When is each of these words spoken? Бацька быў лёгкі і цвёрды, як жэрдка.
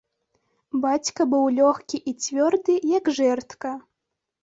Бацька 0.85 1.27
быў 1.35 1.45
лёгкі 1.59 1.97
і 2.11 2.17
цвёрды, 2.23 2.73
як 2.97 3.15
жэрдка. 3.23 3.79